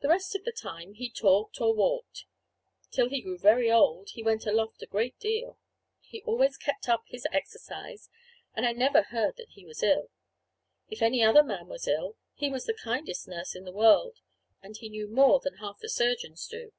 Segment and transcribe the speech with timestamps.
[0.00, 2.24] The rest of the time he talked or walked.
[2.90, 5.58] Till he grew very old, he went aloft a great deal.
[6.00, 8.08] He always kept up his exercise;
[8.54, 10.08] and I never heard that he was ill.
[10.88, 14.16] If any other man was ill, he was the kindest nurse in the world;
[14.62, 16.72] and he knew more than half the surgeons do.